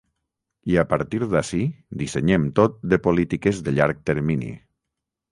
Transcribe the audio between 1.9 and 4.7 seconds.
dissenyem tot de polítiques de llarg termini.